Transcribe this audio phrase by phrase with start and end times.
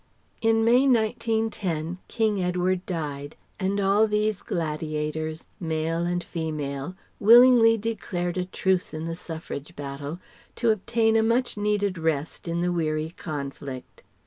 [0.41, 8.35] In May, 1910, King Edward died, and all these gladiators, male and female, willingly declared
[8.35, 10.17] a Truce in the Suffrage battle,
[10.55, 14.01] to obtain a much needed rest in the weary conflict.